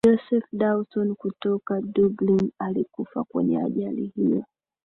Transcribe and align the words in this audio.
joseph 0.07 0.47
dawson 0.51 1.15
kutoka 1.15 1.81
dublin 1.81 2.51
alikufa 2.59 3.23
kwenye 3.23 3.61
ajali 3.63 4.07
hiyo 4.15 4.43